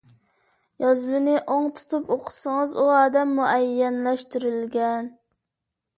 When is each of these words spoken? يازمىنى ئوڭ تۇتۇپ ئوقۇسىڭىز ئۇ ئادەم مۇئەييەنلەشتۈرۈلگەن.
يازمىنى 0.85 1.35
ئوڭ 1.41 1.67
تۇتۇپ 1.79 2.09
ئوقۇسىڭىز 2.15 2.75
ئۇ 2.79 2.85
ئادەم 2.97 3.37
مۇئەييەنلەشتۈرۈلگەن. 3.41 5.17